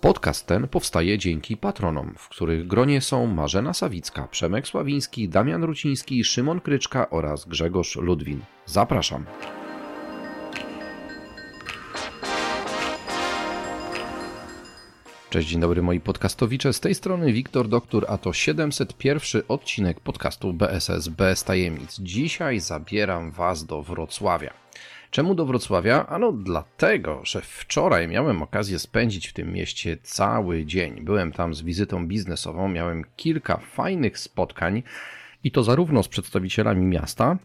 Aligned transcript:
Podcast 0.00 0.46
ten 0.46 0.68
powstaje 0.68 1.18
dzięki 1.18 1.56
patronom, 1.56 2.14
w 2.18 2.28
których 2.28 2.66
gronie 2.66 3.00
są 3.00 3.26
Marzena 3.26 3.74
Sawicka, 3.74 4.28
Przemek 4.28 4.66
Sławiński, 4.66 5.28
Damian 5.28 5.64
Ruciński, 5.64 6.24
Szymon 6.24 6.60
Kryczka 6.60 7.10
oraz 7.10 7.44
Grzegorz 7.44 7.96
Ludwin. 7.96 8.40
Zapraszam. 8.66 9.24
Cześć, 15.30 15.48
dzień 15.48 15.60
dobry 15.60 15.82
moi 15.82 16.00
podcastowicze. 16.00 16.72
Z 16.72 16.80
tej 16.80 16.94
strony 16.94 17.32
Wiktor 17.32 17.68
Doktor, 17.68 18.06
a 18.08 18.18
to 18.18 18.32
701 18.32 19.42
odcinek 19.48 20.00
podcastu 20.00 20.52
BSS 20.52 21.08
bez 21.08 21.44
tajemnic. 21.44 21.98
Dzisiaj 21.98 22.60
zabieram 22.60 23.30
Was 23.30 23.64
do 23.64 23.82
Wrocławia. 23.82 24.52
Czemu 25.10 25.34
do 25.34 25.46
Wrocławia? 25.46 26.06
Ano 26.06 26.32
dlatego, 26.32 27.20
że 27.24 27.40
wczoraj 27.40 28.08
miałem 28.08 28.42
okazję 28.42 28.78
spędzić 28.78 29.28
w 29.28 29.32
tym 29.32 29.52
mieście 29.52 29.96
cały 30.02 30.64
dzień. 30.64 31.00
Byłem 31.04 31.32
tam 31.32 31.54
z 31.54 31.62
wizytą 31.62 32.06
biznesową, 32.06 32.68
miałem 32.68 33.04
kilka 33.16 33.56
fajnych 33.56 34.18
spotkań 34.18 34.82
i 35.44 35.50
to 35.50 35.62
zarówno 35.62 36.02
z 36.02 36.08
przedstawicielami 36.08 36.86
miasta, 36.86 37.38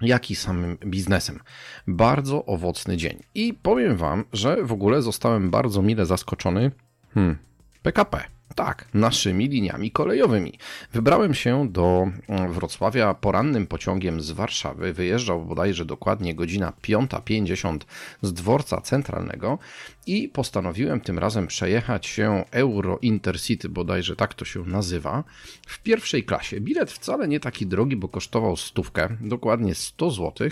jak 0.00 0.30
i 0.30 0.36
samym 0.36 0.78
biznesem. 0.86 1.40
Bardzo 1.86 2.44
owocny 2.44 2.96
dzień. 2.96 3.22
I 3.34 3.54
powiem 3.54 3.96
Wam, 3.96 4.24
że 4.32 4.64
w 4.64 4.72
ogóle 4.72 5.02
zostałem 5.02 5.50
bardzo 5.50 5.82
mile 5.82 6.06
zaskoczony. 6.06 6.70
Hmm, 7.14 7.36
PKP. 7.82 8.39
Tak, 8.54 8.88
naszymi 8.94 9.48
liniami 9.48 9.90
kolejowymi. 9.90 10.58
Wybrałem 10.92 11.34
się 11.34 11.68
do 11.68 12.08
mm, 12.28 12.52
Wrocławia 12.52 13.14
porannym 13.14 13.66
pociągiem 13.66 14.20
z 14.20 14.30
Warszawy. 14.30 14.92
Wyjeżdżał 14.92 15.44
bodajże 15.44 15.84
dokładnie 15.84 16.34
godzina 16.34 16.72
5.50 16.82 17.78
z 18.22 18.32
dworca 18.32 18.80
centralnego 18.80 19.58
i 20.06 20.28
postanowiłem 20.28 21.00
tym 21.00 21.18
razem 21.18 21.46
przejechać 21.46 22.06
się 22.06 22.44
Euro 22.50 22.98
Intercity, 23.02 23.68
bodajże 23.68 24.16
tak 24.16 24.34
to 24.34 24.44
się 24.44 24.64
nazywa, 24.66 25.24
w 25.66 25.82
pierwszej 25.82 26.24
klasie. 26.24 26.60
Bilet 26.60 26.92
wcale 26.92 27.28
nie 27.28 27.40
taki 27.40 27.66
drogi, 27.66 27.96
bo 27.96 28.08
kosztował 28.08 28.56
stówkę, 28.56 29.08
dokładnie 29.20 29.74
100 29.74 30.10
zł, 30.10 30.48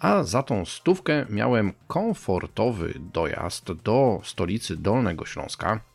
a 0.00 0.22
za 0.22 0.42
tą 0.42 0.64
stówkę 0.64 1.26
miałem 1.30 1.72
komfortowy 1.86 2.94
dojazd 3.12 3.72
do 3.72 4.20
stolicy 4.24 4.76
Dolnego 4.76 5.26
Śląska 5.26 5.91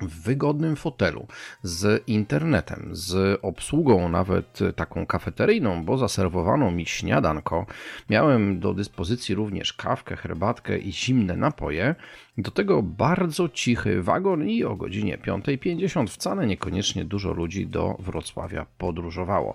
w 0.00 0.22
wygodnym 0.22 0.76
fotelu, 0.76 1.26
z 1.62 2.08
internetem, 2.08 2.88
z 2.92 3.38
obsługą 3.42 4.08
nawet 4.08 4.58
taką 4.76 5.06
kafeteryjną, 5.06 5.84
bo 5.84 5.98
zaserwowano 5.98 6.70
mi 6.70 6.86
śniadanko. 6.86 7.66
Miałem 8.10 8.60
do 8.60 8.74
dyspozycji 8.74 9.34
również 9.34 9.72
kawkę, 9.72 10.16
herbatkę 10.16 10.78
i 10.78 10.92
zimne 10.92 11.36
napoje. 11.36 11.94
Do 12.38 12.50
tego 12.50 12.82
bardzo 12.82 13.48
cichy 13.48 14.02
wagon 14.02 14.48
i 14.48 14.64
o 14.64 14.76
godzinie 14.76 15.18
5.50 15.18 16.08
wcale 16.08 16.46
niekoniecznie 16.46 17.04
dużo 17.04 17.32
ludzi 17.32 17.66
do 17.66 17.96
Wrocławia 17.98 18.66
podróżowało. 18.78 19.54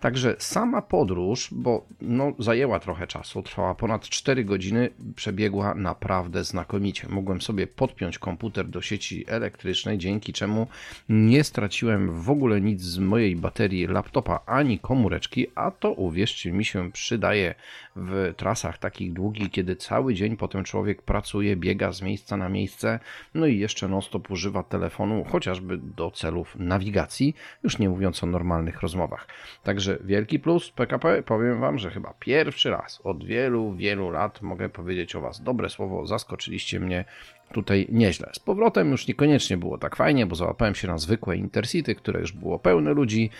Także 0.00 0.36
sama 0.38 0.82
podróż, 0.82 1.48
bo 1.52 1.86
no, 2.00 2.32
zajęła 2.38 2.80
trochę 2.80 3.06
czasu, 3.06 3.42
trwała 3.42 3.74
ponad 3.74 4.08
4 4.08 4.44
godziny, 4.44 4.90
przebiegła 5.16 5.74
naprawdę 5.74 6.44
znakomicie. 6.44 7.08
Mogłem 7.08 7.40
sobie 7.40 7.66
podpiąć 7.66 8.18
komputer 8.18 8.68
do 8.68 8.82
sieci 8.82 9.24
elektrycznej, 9.28 9.98
dzięki 9.98 10.32
czemu 10.32 10.66
nie 11.08 11.44
straciłem 11.44 12.20
w 12.20 12.30
ogóle 12.30 12.60
nic 12.60 12.82
z 12.82 12.98
mojej 12.98 13.36
baterii 13.36 13.86
laptopa 13.86 14.40
ani 14.46 14.78
komóreczki, 14.78 15.46
a 15.54 15.70
to 15.70 15.92
uwierzcie 15.92 16.52
mi 16.52 16.64
się 16.64 16.92
przydaje 16.92 17.54
w 17.96 18.34
trasach 18.36 18.78
takich 18.78 19.12
długich, 19.12 19.50
kiedy 19.50 19.76
cały 19.76 20.14
dzień 20.14 20.36
potem 20.36 20.64
człowiek 20.64 21.02
pracuje, 21.02 21.56
biega 21.56 21.92
z 21.92 22.02
miejsca 22.02 22.36
na 22.36 22.48
miejsce, 22.48 23.00
no 23.34 23.46
i 23.46 23.58
jeszcze 23.58 23.88
non-stop 23.88 24.30
używa 24.30 24.62
telefonu, 24.62 25.24
chociażby 25.24 25.78
do 25.78 26.10
celów 26.10 26.56
nawigacji, 26.56 27.34
już 27.62 27.78
nie 27.78 27.88
mówiąc 27.88 28.24
o 28.24 28.26
normalnych 28.26 28.80
rozmowach. 28.80 29.26
Także 29.62 29.87
wielki 30.04 30.38
plus 30.38 30.70
PKP, 30.70 31.22
powiem 31.22 31.60
Wam, 31.60 31.78
że 31.78 31.90
chyba 31.90 32.14
pierwszy 32.18 32.70
raz 32.70 33.00
od 33.04 33.24
wielu, 33.24 33.74
wielu 33.74 34.10
lat 34.10 34.42
mogę 34.42 34.68
powiedzieć 34.68 35.16
o 35.16 35.20
Was 35.20 35.42
dobre 35.42 35.68
słowo, 35.68 36.06
zaskoczyliście 36.06 36.80
mnie 36.80 37.04
tutaj 37.52 37.86
nieźle. 37.92 38.30
Z 38.32 38.38
powrotem 38.38 38.90
już 38.90 39.08
niekoniecznie 39.08 39.56
było 39.56 39.78
tak 39.78 39.96
fajnie, 39.96 40.26
bo 40.26 40.36
załapałem 40.36 40.74
się 40.74 40.88
na 40.88 40.98
zwykłe 40.98 41.36
Intercity, 41.36 41.94
które 41.94 42.20
już 42.20 42.32
było 42.32 42.58
pełne 42.58 42.92
ludzi. 42.92 43.30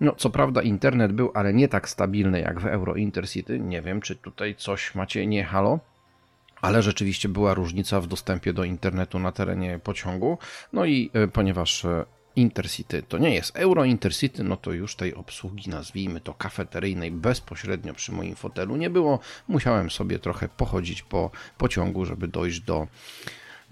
No, 0.00 0.14
co 0.14 0.30
prawda 0.30 0.62
internet 0.62 1.12
był, 1.12 1.30
ale 1.34 1.54
nie 1.54 1.68
tak 1.68 1.88
stabilny 1.88 2.40
jak 2.40 2.60
w 2.60 2.66
Euro 2.66 2.94
Intercity. 2.94 3.60
Nie 3.60 3.82
wiem, 3.82 4.00
czy 4.00 4.16
tutaj 4.16 4.54
coś 4.54 4.94
macie 4.94 5.26
nie 5.26 5.44
halo 5.44 5.78
ale 6.64 6.82
rzeczywiście 6.82 7.28
była 7.28 7.54
różnica 7.54 8.00
w 8.00 8.06
dostępie 8.06 8.52
do 8.52 8.64
internetu 8.64 9.18
na 9.18 9.32
terenie 9.32 9.78
pociągu. 9.78 10.38
No 10.72 10.84
i 10.84 11.10
e, 11.12 11.28
ponieważ 11.28 11.84
e, 11.84 12.04
Intercity 12.36 13.02
to 13.02 13.18
nie 13.18 13.34
jest 13.34 13.56
Euro 13.56 13.84
Intercity, 13.84 14.44
no 14.44 14.56
to 14.56 14.72
już 14.72 14.96
tej 14.96 15.14
obsługi, 15.14 15.70
nazwijmy 15.70 16.20
to 16.20 16.34
kafeteryjnej, 16.34 17.10
bezpośrednio 17.10 17.94
przy 17.94 18.12
moim 18.12 18.34
fotelu 18.34 18.76
nie 18.76 18.90
było. 18.90 19.18
Musiałem 19.48 19.90
sobie 19.90 20.18
trochę 20.18 20.48
pochodzić 20.48 21.02
po 21.02 21.30
pociągu, 21.58 22.04
żeby 22.04 22.28
dojść 22.28 22.60
do 22.60 22.86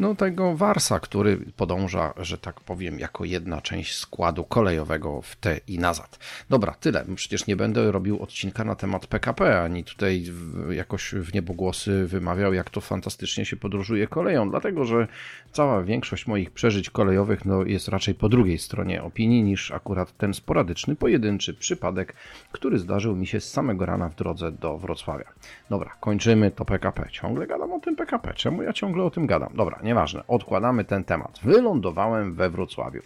no, 0.02 0.14
tego 0.14 0.56
warsa, 0.56 1.00
który 1.00 1.36
podąża, 1.56 2.14
że 2.16 2.38
tak 2.38 2.60
powiem, 2.60 2.98
jako 2.98 3.24
jedna 3.24 3.60
część 3.60 3.96
składu 3.96 4.44
kolejowego 4.44 5.22
w 5.22 5.36
te 5.36 5.60
i 5.68 5.78
nazad. 5.78 6.18
Dobra, 6.50 6.74
tyle. 6.80 7.04
Przecież 7.14 7.46
nie 7.46 7.56
będę 7.56 7.92
robił 7.92 8.22
odcinka 8.22 8.64
na 8.64 8.74
temat 8.74 9.06
PKP, 9.06 9.62
ani 9.62 9.84
tutaj 9.84 10.24
jakoś 10.70 11.14
w 11.14 11.34
niebogłosy 11.34 12.06
wymawiał, 12.06 12.54
jak 12.54 12.70
to 12.70 12.80
fantastycznie 12.80 13.44
się 13.44 13.56
podróżuje 13.56 14.06
koleją, 14.06 14.50
dlatego 14.50 14.84
że 14.84 15.08
cała 15.52 15.82
większość 15.82 16.26
moich 16.26 16.50
przeżyć 16.50 16.90
kolejowych 16.90 17.44
no, 17.44 17.64
jest 17.64 17.88
raczej 17.88 18.14
po 18.14 18.28
drugiej 18.28 18.58
stronie 18.58 19.02
opinii 19.02 19.42
niż 19.42 19.70
akurat 19.70 20.16
ten 20.16 20.34
sporadyczny, 20.34 20.96
pojedynczy 20.96 21.54
przypadek, 21.54 22.14
który 22.52 22.78
zdarzył 22.78 23.16
mi 23.16 23.26
się 23.26 23.40
z 23.40 23.50
samego 23.50 23.86
rana 23.86 24.08
w 24.08 24.14
drodze 24.14 24.52
do 24.52 24.78
Wrocławia. 24.78 25.32
Dobra, 25.70 25.96
kończymy 26.00 26.50
to 26.50 26.64
PKP. 26.64 27.08
Ciągle 27.10 27.46
gadam 27.46 27.72
o 27.72 27.80
tym 27.80 27.96
PKP. 27.96 28.34
Czemu 28.34 28.62
ja 28.62 28.72
ciągle 28.72 29.04
o 29.04 29.10
tym 29.10 29.26
gadam? 29.26 29.52
Dobra, 29.54 29.78
nieważne, 29.92 30.26
odkładamy 30.28 30.84
ten 30.84 31.04
temat. 31.04 31.40
Wylądowałem 31.42 32.34
we 32.34 32.50
Wrocławiu. 32.50 33.02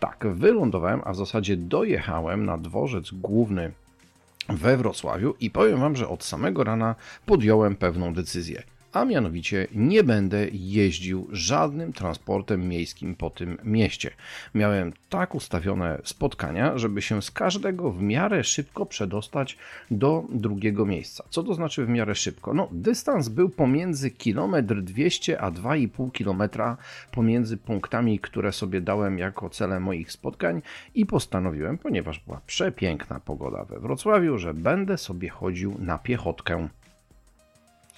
Tak, 0.00 0.26
wylądowałem, 0.34 1.00
a 1.04 1.12
w 1.12 1.16
zasadzie 1.16 1.56
dojechałem 1.56 2.46
na 2.46 2.58
dworzec 2.58 3.10
główny 3.10 3.72
we 4.48 4.76
Wrocławiu 4.76 5.34
i 5.40 5.50
powiem 5.50 5.80
Wam, 5.80 5.96
że 5.96 6.08
od 6.08 6.24
samego 6.24 6.64
rana 6.64 6.94
podjąłem 7.26 7.76
pewną 7.76 8.14
decyzję. 8.14 8.62
A 8.98 9.04
mianowicie 9.04 9.66
nie 9.74 10.04
będę 10.04 10.48
jeździł 10.52 11.28
żadnym 11.30 11.92
transportem 11.92 12.68
miejskim 12.68 13.14
po 13.14 13.30
tym 13.30 13.58
mieście. 13.64 14.10
Miałem 14.54 14.92
tak 15.08 15.34
ustawione 15.34 15.98
spotkania, 16.04 16.78
żeby 16.78 17.02
się 17.02 17.22
z 17.22 17.30
każdego 17.30 17.90
w 17.90 18.02
miarę 18.02 18.44
szybko 18.44 18.86
przedostać 18.86 19.58
do 19.90 20.24
drugiego 20.30 20.86
miejsca. 20.86 21.24
Co 21.30 21.42
to 21.42 21.54
znaczy 21.54 21.86
w 21.86 21.88
miarę 21.88 22.14
szybko? 22.14 22.54
No, 22.54 22.68
dystans 22.72 23.28
był 23.28 23.48
pomiędzy 23.48 24.10
kilometr 24.10 24.82
200 24.82 25.40
a 25.40 25.50
2,5 25.50 26.12
kilometra 26.12 26.76
pomiędzy 27.12 27.56
punktami, 27.56 28.18
które 28.18 28.52
sobie 28.52 28.80
dałem 28.80 29.18
jako 29.18 29.50
cele 29.50 29.80
moich 29.80 30.12
spotkań 30.12 30.62
i 30.94 31.06
postanowiłem, 31.06 31.78
ponieważ 31.78 32.18
była 32.18 32.40
przepiękna 32.46 33.20
pogoda 33.20 33.64
we 33.64 33.80
Wrocławiu, 33.80 34.38
że 34.38 34.54
będę 34.54 34.98
sobie 34.98 35.28
chodził 35.28 35.76
na 35.78 35.98
piechotkę. 35.98 36.68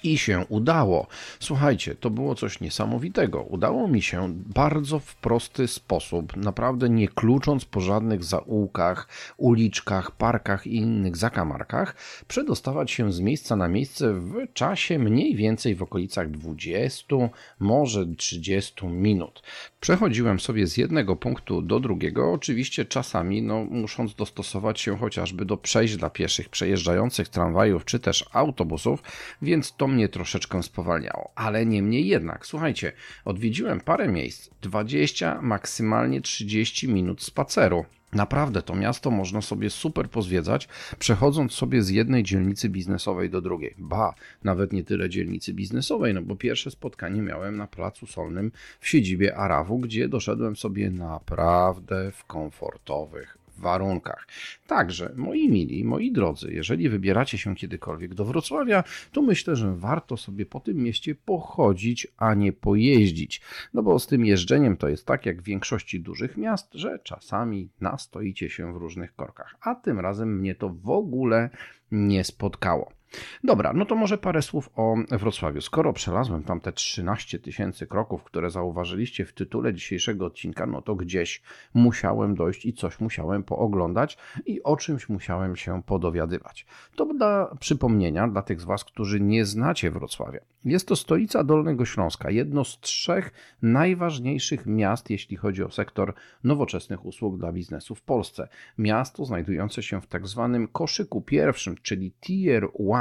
I 0.03 0.17
się 0.17 0.45
udało. 0.49 1.07
Słuchajcie, 1.39 1.95
to 1.95 2.09
było 2.09 2.35
coś 2.35 2.59
niesamowitego. 2.59 3.41
Udało 3.41 3.87
mi 3.87 4.01
się 4.01 4.33
bardzo 4.35 4.99
w 4.99 5.15
prosty 5.15 5.67
sposób, 5.67 6.37
naprawdę 6.37 6.89
nie 6.89 7.07
klucząc 7.07 7.65
po 7.65 7.81
żadnych 7.81 8.23
zaułkach, 8.23 9.07
uliczkach, 9.37 10.11
parkach 10.11 10.67
i 10.67 10.75
innych 10.75 11.17
zakamarkach, 11.17 11.95
przedostawać 12.27 12.91
się 12.91 13.13
z 13.13 13.19
miejsca 13.19 13.55
na 13.55 13.67
miejsce 13.67 14.13
w 14.13 14.53
czasie 14.53 14.99
mniej 14.99 15.35
więcej 15.35 15.75
w 15.75 15.83
okolicach 15.83 16.31
20, 16.31 17.15
może 17.59 18.05
30 18.15 18.87
minut. 18.87 19.41
Przechodziłem 19.79 20.39
sobie 20.39 20.67
z 20.67 20.77
jednego 20.77 21.15
punktu 21.15 21.61
do 21.61 21.79
drugiego, 21.79 22.33
oczywiście 22.33 22.85
czasami 22.85 23.41
no, 23.41 23.63
musząc 23.63 24.15
dostosować 24.15 24.79
się 24.79 24.97
chociażby 24.97 25.45
do 25.45 25.57
przejść 25.57 25.97
dla 25.97 26.09
pieszych 26.09 26.49
przejeżdżających 26.49 27.29
tramwajów 27.29 27.85
czy 27.85 27.99
też 27.99 28.25
autobusów, 28.33 29.03
więc 29.41 29.75
to 29.75 29.87
mnie 29.91 30.09
troszeczkę 30.09 30.63
spowalniało. 30.63 31.31
Ale 31.35 31.65
niemniej 31.65 32.07
jednak, 32.07 32.45
słuchajcie, 32.45 32.91
odwiedziłem 33.25 33.81
parę 33.81 34.07
miejsc, 34.07 34.49
20, 34.61 35.41
maksymalnie 35.41 36.21
30 36.21 36.87
minut 36.87 37.23
spaceru. 37.23 37.85
Naprawdę 38.13 38.61
to 38.61 38.75
miasto 38.75 39.11
można 39.11 39.41
sobie 39.41 39.69
super 39.69 40.09
pozwiedzać, 40.09 40.67
przechodząc 40.99 41.53
sobie 41.53 41.83
z 41.83 41.89
jednej 41.89 42.23
dzielnicy 42.23 42.69
biznesowej 42.69 43.29
do 43.29 43.41
drugiej. 43.41 43.75
Ba, 43.77 44.13
nawet 44.43 44.73
nie 44.73 44.83
tyle 44.83 45.09
dzielnicy 45.09 45.53
biznesowej, 45.53 46.13
no 46.13 46.21
bo 46.21 46.35
pierwsze 46.35 46.71
spotkanie 46.71 47.21
miałem 47.21 47.57
na 47.57 47.67
Placu 47.67 48.07
Solnym 48.07 48.51
w 48.79 48.87
siedzibie 48.87 49.35
Arawu, 49.35 49.79
gdzie 49.79 50.07
doszedłem 50.07 50.55
sobie 50.55 50.89
naprawdę 50.89 52.11
w 52.11 52.25
komfortowych 52.25 53.40
warunkach. 53.61 54.27
Także, 54.67 55.13
moi 55.15 55.49
mili, 55.49 55.83
moi 55.83 56.11
drodzy, 56.11 56.53
jeżeli 56.53 56.89
wybieracie 56.89 57.37
się 57.37 57.55
kiedykolwiek 57.55 58.13
do 58.13 58.25
Wrocławia, 58.25 58.83
to 59.11 59.21
myślę, 59.21 59.55
że 59.55 59.75
warto 59.75 60.17
sobie 60.17 60.45
po 60.45 60.59
tym 60.59 60.77
mieście 60.77 61.15
pochodzić, 61.15 62.07
a 62.17 62.33
nie 62.33 62.53
pojeździć. 62.53 63.41
No 63.73 63.83
bo 63.83 63.99
z 63.99 64.07
tym 64.07 64.25
jeżdżeniem 64.25 64.77
to 64.77 64.89
jest 64.89 65.05
tak 65.05 65.25
jak 65.25 65.41
w 65.41 65.45
większości 65.45 65.99
dużych 65.99 66.37
miast, 66.37 66.73
że 66.73 66.99
czasami 66.99 67.69
nastoicie 67.81 68.49
się 68.49 68.73
w 68.73 68.77
różnych 68.77 69.15
korkach. 69.15 69.55
A 69.61 69.75
tym 69.75 69.99
razem 69.99 70.39
mnie 70.39 70.55
to 70.55 70.69
w 70.69 70.89
ogóle 70.89 71.49
nie 71.91 72.23
spotkało. 72.23 73.00
Dobra, 73.43 73.73
no 73.73 73.85
to 73.85 73.95
może 73.95 74.17
parę 74.17 74.41
słów 74.41 74.69
o 74.75 74.95
Wrocławiu. 75.11 75.61
Skoro 75.61 75.93
przelazłem 75.93 76.43
tam 76.43 76.61
te 76.61 76.71
13 76.71 77.39
tysięcy 77.39 77.87
kroków, 77.87 78.23
które 78.23 78.49
zauważyliście 78.49 79.25
w 79.25 79.33
tytule 79.33 79.73
dzisiejszego 79.73 80.25
odcinka, 80.25 80.65
no 80.65 80.81
to 80.81 80.95
gdzieś 80.95 81.41
musiałem 81.73 82.35
dojść 82.35 82.65
i 82.65 82.73
coś 82.73 82.99
musiałem 82.99 83.43
pooglądać 83.43 84.17
i 84.45 84.63
o 84.63 84.77
czymś 84.77 85.09
musiałem 85.09 85.55
się 85.55 85.83
podowiadywać. 85.83 86.65
To 86.95 87.05
dla 87.05 87.55
przypomnienia 87.59 88.27
dla 88.27 88.41
tych 88.41 88.61
z 88.61 88.63
Was, 88.63 88.83
którzy 88.83 89.19
nie 89.19 89.45
znacie 89.45 89.91
Wrocławia. 89.91 90.39
Jest 90.65 90.87
to 90.87 90.95
stolica 90.95 91.43
Dolnego 91.43 91.85
Śląska, 91.85 92.31
jedno 92.31 92.63
z 92.63 92.79
trzech 92.79 93.31
najważniejszych 93.61 94.65
miast, 94.65 95.09
jeśli 95.09 95.37
chodzi 95.37 95.63
o 95.63 95.71
sektor 95.71 96.13
nowoczesnych 96.43 97.05
usług 97.05 97.37
dla 97.37 97.51
biznesu 97.51 97.95
w 97.95 98.01
Polsce. 98.01 98.47
Miasto 98.77 99.25
znajdujące 99.25 99.83
się 99.83 100.01
w 100.01 100.07
tak 100.07 100.27
zwanym 100.27 100.67
koszyku 100.67 101.21
pierwszym, 101.21 101.75
czyli 101.81 102.11
Tier 102.11 102.67
1 102.79 103.00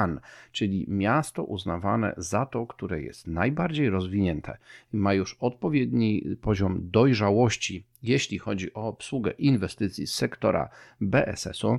Czyli 0.53 0.87
miasto 0.89 1.45
uznawane 1.45 2.15
za 2.17 2.47
to, 2.47 2.67
które 2.67 3.03
jest 3.03 3.27
najbardziej 3.27 3.91
rozwinięte 3.91 4.59
i 4.95 4.97
ma 4.97 5.15
już 5.15 5.37
odpowiedni 5.41 6.25
poziom 6.41 6.91
dojrzałości, 6.91 7.85
jeśli 8.03 8.39
chodzi 8.39 8.75
o 8.75 8.89
obsługę 8.89 9.31
inwestycji 9.31 10.07
z 10.07 10.15
sektora 10.15 10.69
BSS-u 11.01 11.79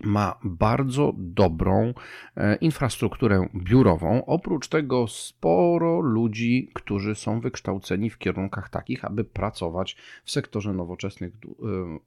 ma 0.00 0.38
bardzo 0.44 1.12
dobrą 1.16 1.94
e, 2.36 2.56
infrastrukturę 2.56 3.48
biurową. 3.54 4.24
Oprócz 4.24 4.68
tego 4.68 5.08
sporo 5.08 6.00
ludzi, 6.00 6.70
którzy 6.74 7.14
są 7.14 7.40
wykształceni 7.40 8.10
w 8.10 8.18
kierunkach 8.18 8.68
takich, 8.68 9.04
aby 9.04 9.24
pracować 9.24 9.96
w 10.24 10.30
sektorze 10.30 10.72
nowoczesnych 10.72 11.32
e, 11.32 11.54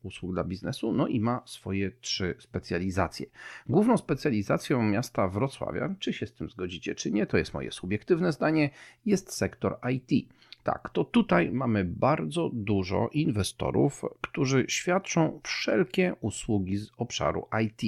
usług 0.03 0.33
dla 0.33 0.43
biznesu, 0.43 0.93
no 0.93 1.07
i 1.07 1.19
ma 1.19 1.41
swoje 1.45 1.91
trzy 1.91 2.35
specjalizacje. 2.39 3.25
Główną 3.69 3.97
specjalizacją 3.97 4.83
miasta 4.83 5.27
Wrocławia, 5.27 5.95
czy 5.99 6.13
się 6.13 6.27
z 6.27 6.33
tym 6.33 6.49
zgodzicie, 6.49 6.95
czy 6.95 7.11
nie, 7.11 7.25
to 7.25 7.37
jest 7.37 7.53
moje 7.53 7.71
subiektywne 7.71 8.31
zdanie, 8.31 8.69
jest 9.05 9.33
sektor 9.33 9.77
IT. 9.91 10.29
Tak, 10.63 10.89
to 10.89 11.03
tutaj 11.03 11.51
mamy 11.51 11.85
bardzo 11.85 12.49
dużo 12.53 13.09
inwestorów, 13.11 14.05
którzy 14.21 14.65
świadczą 14.67 15.39
wszelkie 15.43 16.15
usługi 16.21 16.77
z 16.77 16.91
obszaru 16.97 17.47
IT 17.63 17.78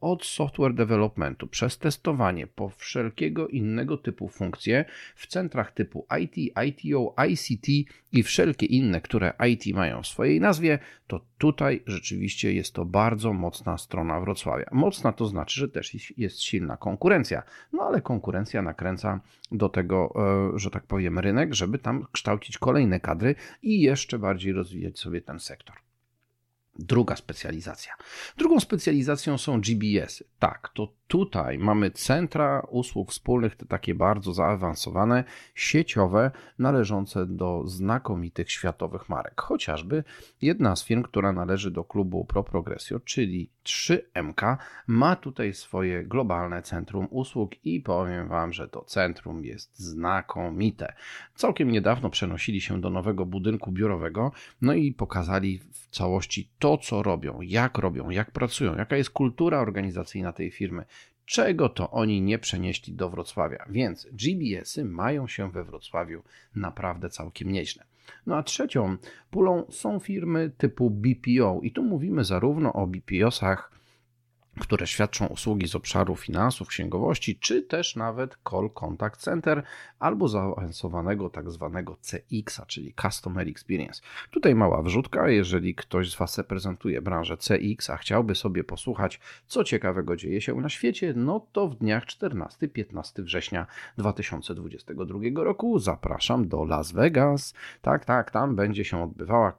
od 0.00 0.24
software 0.24 0.74
developmentu 0.74 1.46
przez 1.46 1.78
testowanie 1.78 2.46
po 2.46 2.68
wszelkiego 2.68 3.48
innego 3.48 3.96
typu 3.96 4.28
funkcje 4.28 4.84
w 5.16 5.26
centrach 5.26 5.72
typu 5.72 6.06
IT, 6.20 6.36
ITO, 6.66 7.14
ICT 7.28 7.68
i 8.12 8.22
wszelkie 8.22 8.66
inne, 8.66 9.00
które 9.00 9.32
IT 9.50 9.74
mają 9.74 10.02
w 10.02 10.06
swojej 10.06 10.40
nazwie, 10.40 10.78
to 11.06 11.20
tutaj 11.38 11.82
rzeczywiście 11.86 12.52
jest 12.52 12.74
to 12.74 12.84
bardzo 12.84 13.32
mocna 13.32 13.78
strona 13.78 14.20
Wrocławia. 14.20 14.66
Mocna 14.72 15.12
to 15.12 15.26
znaczy, 15.26 15.60
że 15.60 15.68
też 15.68 16.18
jest 16.18 16.42
silna 16.42 16.76
konkurencja, 16.76 17.42
no 17.72 17.82
ale 17.82 18.00
konkurencja 18.00 18.62
nakręca 18.62 19.20
do 19.52 19.68
tego, 19.68 20.14
e, 20.54 20.58
że 20.58 20.70
tak 20.70 20.86
powiem, 20.86 21.18
rynek, 21.18 21.54
żeby 21.54 21.78
tam 21.78 22.06
kształcić 22.12 22.58
kolejne 22.58 23.00
kadry 23.00 23.34
i 23.62 23.80
jeszcze 23.80 24.18
bardziej 24.18 24.52
rozwijać 24.52 24.98
sobie 24.98 25.20
ten 25.20 25.40
sektor. 25.40 25.85
Druga 26.78 27.16
specjalizacja. 27.16 27.92
Drugą 28.38 28.60
specjalizacją 28.60 29.38
są 29.38 29.60
GBS. 29.60 30.24
Tak, 30.38 30.70
to 30.74 30.88
tutaj 31.08 31.58
mamy 31.58 31.90
centra 31.90 32.66
usług 32.70 33.10
wspólnych, 33.10 33.56
te 33.56 33.66
takie 33.66 33.94
bardzo 33.94 34.32
zaawansowane, 34.32 35.24
sieciowe, 35.54 36.30
należące 36.58 37.26
do 37.26 37.62
znakomitych 37.66 38.50
światowych 38.50 39.08
marek. 39.08 39.40
Chociażby 39.40 40.04
jedna 40.42 40.76
z 40.76 40.84
firm, 40.84 41.02
która 41.02 41.32
należy 41.32 41.70
do 41.70 41.84
klubu 41.84 42.24
Pro 42.24 42.44
Progressio, 42.44 43.00
czyli 43.00 43.50
3MK, 43.64 44.56
ma 44.86 45.16
tutaj 45.16 45.54
swoje 45.54 46.04
globalne 46.04 46.62
centrum 46.62 47.08
usług 47.10 47.64
i 47.64 47.80
powiem 47.80 48.28
Wam, 48.28 48.52
że 48.52 48.68
to 48.68 48.84
centrum 48.84 49.44
jest 49.44 49.78
znakomite. 49.78 50.94
Całkiem 51.34 51.70
niedawno 51.70 52.10
przenosili 52.10 52.60
się 52.60 52.80
do 52.80 52.90
nowego 52.90 53.26
budynku 53.26 53.72
biurowego, 53.72 54.32
no 54.62 54.74
i 54.74 54.92
pokazali 54.92 55.58
w 55.58 55.88
całości 55.88 56.50
to, 56.58 56.78
co 56.78 57.02
robią, 57.02 57.40
jak 57.40 57.78
robią, 57.78 58.10
jak 58.10 58.30
pracują, 58.30 58.76
jaka 58.76 58.96
jest 58.96 59.10
kultura 59.10 59.60
organizacyjna 59.60 60.32
tej 60.32 60.50
firmy 60.50 60.84
czego 61.26 61.68
to 61.68 61.90
oni 61.90 62.22
nie 62.22 62.38
przenieśli 62.38 62.92
do 62.92 63.10
Wrocławia. 63.10 63.66
Więc 63.70 64.08
GBS-y 64.12 64.84
mają 64.84 65.28
się 65.28 65.50
we 65.50 65.64
Wrocławiu 65.64 66.22
naprawdę 66.54 67.10
całkiem 67.10 67.52
nieźle. 67.52 67.84
No 68.26 68.36
a 68.36 68.42
trzecią 68.42 68.96
pulą 69.30 69.64
są 69.70 69.98
firmy 69.98 70.50
typu 70.58 70.90
BPO 70.90 71.60
i 71.62 71.72
tu 71.72 71.82
mówimy 71.82 72.24
zarówno 72.24 72.72
o 72.72 72.86
BPO-sach 72.86 73.75
które 74.60 74.86
świadczą 74.86 75.26
usługi 75.26 75.68
z 75.68 75.74
obszaru 75.74 76.16
finansów, 76.16 76.68
księgowości, 76.68 77.38
czy 77.38 77.62
też 77.62 77.96
nawet 77.96 78.38
call 78.50 78.70
contact 78.74 79.20
center 79.20 79.62
albo 79.98 80.28
zaawansowanego 80.28 81.30
tak 81.30 81.50
zwanego 81.50 81.96
CX, 81.96 82.60
czyli 82.66 82.94
Customer 83.02 83.48
Experience. 83.48 84.02
Tutaj 84.30 84.54
mała 84.54 84.82
wrzutka, 84.82 85.28
jeżeli 85.28 85.74
ktoś 85.74 86.10
z 86.12 86.16
Was 86.16 86.38
reprezentuje 86.38 87.02
branżę 87.02 87.36
CX, 87.36 87.90
a 87.90 87.96
chciałby 87.96 88.34
sobie 88.34 88.64
posłuchać, 88.64 89.20
co 89.46 89.64
ciekawego 89.64 90.16
dzieje 90.16 90.40
się 90.40 90.54
na 90.54 90.68
świecie, 90.68 91.12
no 91.16 91.46
to 91.52 91.68
w 91.68 91.74
dniach 91.74 92.04
14-15 92.04 93.22
września 93.22 93.66
2022 93.98 95.18
roku 95.44 95.78
zapraszam 95.78 96.48
do 96.48 96.64
Las 96.64 96.92
Vegas. 96.92 97.54
Tak, 97.82 98.04
tak, 98.04 98.30
tam 98.30 98.56
będzie 98.56 98.84
się 98.84 99.02
odbywała 99.02 99.52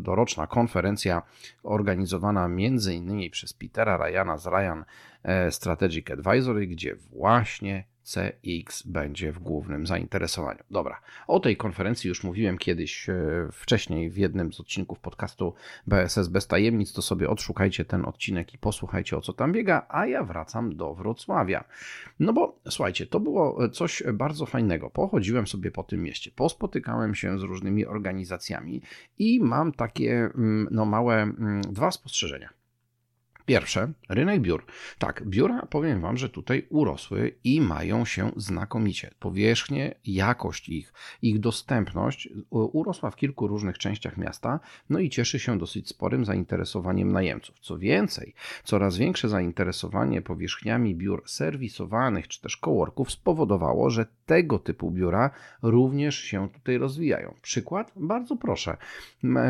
doroczna 0.00 0.46
konferencja 0.46 1.22
organizowana 1.62 2.48
innymi 2.92 3.30
przez 3.30 3.52
Petera 3.52 3.96
Ryana 3.96 4.33
z 4.38 4.46
Ryan 4.46 4.84
e, 5.22 5.50
Strategic 5.50 6.10
Advisory, 6.10 6.66
gdzie 6.66 6.94
właśnie 6.94 7.84
CX 8.04 8.82
będzie 8.82 9.32
w 9.32 9.38
głównym 9.38 9.86
zainteresowaniu. 9.86 10.60
Dobra, 10.70 11.00
o 11.26 11.40
tej 11.40 11.56
konferencji 11.56 12.08
już 12.08 12.24
mówiłem 12.24 12.58
kiedyś 12.58 13.08
e, 13.08 13.14
wcześniej 13.52 14.10
w 14.10 14.16
jednym 14.16 14.52
z 14.52 14.60
odcinków 14.60 15.00
podcastu 15.00 15.54
BSS 15.86 16.28
bez 16.28 16.46
tajemnic, 16.46 16.92
to 16.92 17.02
sobie 17.02 17.30
odszukajcie 17.30 17.84
ten 17.84 18.04
odcinek 18.04 18.54
i 18.54 18.58
posłuchajcie 18.58 19.16
o 19.16 19.20
co 19.20 19.32
tam 19.32 19.52
biega, 19.52 19.86
a 19.88 20.06
ja 20.06 20.24
wracam 20.24 20.76
do 20.76 20.94
Wrocławia. 20.94 21.64
No 22.20 22.32
bo 22.32 22.58
słuchajcie, 22.68 23.06
to 23.06 23.20
było 23.20 23.68
coś 23.68 24.02
bardzo 24.14 24.46
fajnego. 24.46 24.90
Pochodziłem 24.90 25.46
sobie 25.46 25.70
po 25.70 25.82
tym 25.82 26.02
mieście, 26.02 26.30
pospotykałem 26.30 27.14
się 27.14 27.38
z 27.38 27.42
różnymi 27.42 27.86
organizacjami 27.86 28.82
i 29.18 29.40
mam 29.40 29.72
takie 29.72 30.30
mm, 30.34 30.68
no 30.70 30.84
małe 30.84 31.22
mm, 31.22 31.60
dwa 31.60 31.90
spostrzeżenia. 31.90 32.63
Pierwsze, 33.46 33.92
rynek 34.08 34.40
biur. 34.40 34.64
Tak, 34.98 35.22
biura, 35.26 35.66
powiem 35.70 36.00
Wam, 36.00 36.16
że 36.16 36.28
tutaj 36.28 36.66
urosły 36.70 37.34
i 37.44 37.60
mają 37.60 38.04
się 38.04 38.30
znakomicie. 38.36 39.10
Powierzchnie, 39.18 39.94
jakość 40.04 40.68
ich, 40.68 40.92
ich 41.22 41.40
dostępność 41.40 42.28
urosła 42.50 43.10
w 43.10 43.16
kilku 43.16 43.46
różnych 43.46 43.78
częściach 43.78 44.16
miasta, 44.16 44.60
no 44.90 44.98
i 44.98 45.10
cieszy 45.10 45.38
się 45.38 45.58
dosyć 45.58 45.88
sporym 45.88 46.24
zainteresowaniem 46.24 47.12
najemców. 47.12 47.58
Co 47.60 47.78
więcej, 47.78 48.34
coraz 48.64 48.96
większe 48.96 49.28
zainteresowanie 49.28 50.22
powierzchniami 50.22 50.94
biur 50.94 51.22
serwisowanych 51.26 52.28
czy 52.28 52.40
też 52.40 52.56
coworków 52.56 53.12
spowodowało, 53.12 53.90
że 53.90 54.06
tego 54.26 54.58
typu 54.58 54.90
biura 54.90 55.30
również 55.62 56.18
się 56.18 56.48
tutaj 56.48 56.78
rozwijają. 56.78 57.34
Przykład? 57.42 57.92
Bardzo 57.96 58.36
proszę. 58.36 58.76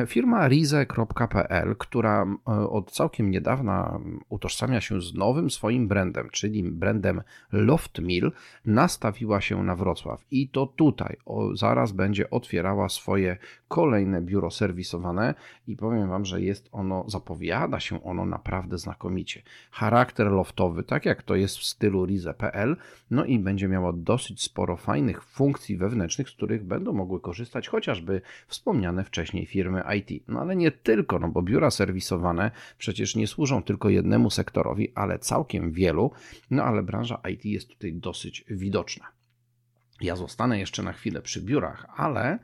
Firma 0.06 0.48
rize.pl, 0.48 1.76
która 1.78 2.26
od 2.70 2.92
całkiem 2.92 3.30
niedawna 3.30 3.83
utożsamia 4.28 4.80
się 4.80 5.00
z 5.00 5.14
nowym 5.14 5.50
swoim 5.50 5.88
brandem, 5.88 6.28
czyli 6.32 6.62
brandem 6.62 7.22
Loftmill, 7.52 8.32
nastawiła 8.64 9.40
się 9.40 9.62
na 9.62 9.76
Wrocław 9.76 10.24
i 10.30 10.48
to 10.48 10.66
tutaj 10.66 11.16
o, 11.26 11.56
zaraz 11.56 11.92
będzie 11.92 12.30
otwierała 12.30 12.88
swoje 12.88 13.36
kolejne 13.68 14.22
biuro 14.22 14.50
serwisowane 14.50 15.34
i 15.66 15.76
powiem 15.76 16.08
Wam, 16.08 16.24
że 16.24 16.42
jest 16.42 16.68
ono, 16.72 17.04
zapowiada 17.08 17.80
się 17.80 18.02
ono 18.02 18.26
naprawdę 18.26 18.78
znakomicie. 18.78 19.42
Charakter 19.70 20.26
loftowy, 20.26 20.82
tak 20.82 21.06
jak 21.06 21.22
to 21.22 21.34
jest 21.34 21.58
w 21.58 21.64
stylu 21.64 22.06
Rize.pl, 22.06 22.76
no 23.10 23.24
i 23.24 23.38
będzie 23.38 23.68
miało 23.68 23.92
dosyć 23.92 24.42
sporo 24.42 24.76
fajnych 24.76 25.24
funkcji 25.24 25.76
wewnętrznych, 25.76 26.28
z 26.30 26.32
których 26.32 26.64
będą 26.64 26.92
mogły 26.92 27.20
korzystać 27.20 27.68
chociażby 27.68 28.20
wspomniane 28.46 29.04
wcześniej 29.04 29.46
firmy 29.46 29.82
IT. 29.98 30.28
No 30.28 30.40
ale 30.40 30.56
nie 30.56 30.70
tylko, 30.70 31.18
no 31.18 31.28
bo 31.28 31.42
biura 31.42 31.70
serwisowane 31.70 32.50
przecież 32.78 33.16
nie 33.16 33.26
służą 33.26 33.62
tylko 33.62 33.73
tylko 33.74 33.90
jednemu 33.90 34.30
sektorowi, 34.30 34.92
ale 34.94 35.18
całkiem 35.18 35.72
wielu, 35.72 36.10
no 36.50 36.62
ale 36.64 36.82
branża 36.82 37.20
IT 37.32 37.44
jest 37.44 37.68
tutaj 37.68 37.92
dosyć 37.92 38.44
widoczna. 38.50 39.06
Ja 40.00 40.16
zostanę 40.16 40.58
jeszcze 40.58 40.82
na 40.82 40.92
chwilę 40.92 41.22
przy 41.22 41.42
biurach, 41.42 41.86
ale 41.96 42.38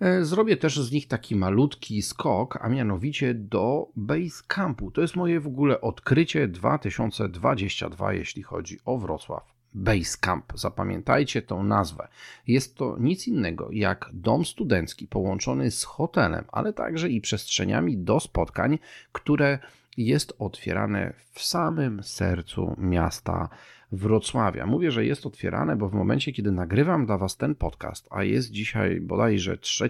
e, 0.00 0.24
Zrobię 0.24 0.56
też 0.56 0.80
z 0.80 0.92
nich 0.92 1.08
taki 1.08 1.36
malutki 1.36 2.02
skok, 2.02 2.58
a 2.60 2.68
mianowicie 2.68 3.34
do 3.34 3.88
Basecampu. 3.96 4.90
To 4.90 5.00
jest 5.00 5.16
moje 5.16 5.40
w 5.40 5.46
ogóle 5.46 5.80
odkrycie 5.80 6.48
2022, 6.48 8.12
jeśli 8.12 8.42
chodzi 8.42 8.78
o 8.84 8.98
Wrocław. 8.98 9.58
Basecamp. 9.74 10.52
Zapamiętajcie 10.54 11.42
tą 11.42 11.62
nazwę. 11.62 12.08
Jest 12.46 12.76
to 12.76 12.96
nic 13.00 13.28
innego 13.28 13.68
jak 13.72 14.10
dom 14.12 14.44
studencki 14.44 15.06
połączony 15.06 15.70
z 15.70 15.84
hotelem, 15.84 16.44
ale 16.52 16.72
także 16.72 17.08
i 17.08 17.20
przestrzeniami 17.20 17.98
do 17.98 18.20
spotkań, 18.20 18.78
które 19.12 19.58
jest 19.98 20.32
otwierane 20.38 21.12
w 21.30 21.42
samym 21.42 22.02
sercu 22.02 22.74
miasta 22.78 23.48
Wrocławia. 23.92 24.66
Mówię, 24.66 24.90
że 24.90 25.04
jest 25.04 25.26
otwierane, 25.26 25.76
bo 25.76 25.88
w 25.88 25.94
momencie, 25.94 26.32
kiedy 26.32 26.52
nagrywam 26.52 27.06
dla 27.06 27.18
Was 27.18 27.36
ten 27.36 27.54
podcast, 27.54 28.08
a 28.10 28.24
jest 28.24 28.50
dzisiaj 28.50 29.00
bodajże 29.00 29.58
3 29.58 29.88